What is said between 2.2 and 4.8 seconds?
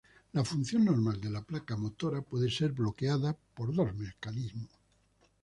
puede ser bloqueada por dos mecanismos.